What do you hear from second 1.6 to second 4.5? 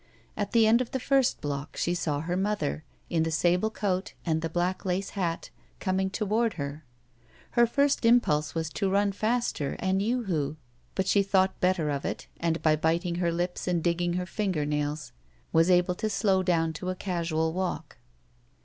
she saw her mother, in the sable coat and the